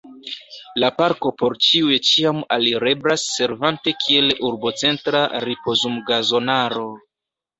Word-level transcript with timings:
La 0.83 0.87
parko 1.01 1.31
por 1.41 1.55
ĉiuj 1.65 1.97
ĉiam 2.11 2.39
alireblas 2.55 3.27
servante 3.35 3.93
kiel 4.05 4.33
urbocentra 4.49 5.23
ripozumgazonaro. 5.47 6.89